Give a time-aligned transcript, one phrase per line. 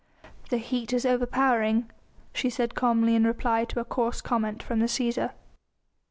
[0.49, 1.91] "The heat is overpowering,"
[2.33, 5.33] she said calmly in reply to a coarse comment from the Cæsar.